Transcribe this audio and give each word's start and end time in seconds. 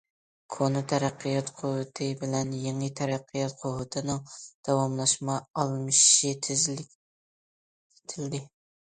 كونا 0.53 0.79
تەرەققىيات 0.91 1.49
قۇۋۋىتى 1.57 2.05
بىلەن 2.21 2.53
يېڭى 2.61 2.87
تەرەققىيات 2.99 3.53
قۇۋۋىتىنىڭ 3.59 4.23
داۋاملاشما 4.69 5.35
ئالمىشىشى 5.65 6.33
تېزلىتىلدى. 6.47 8.41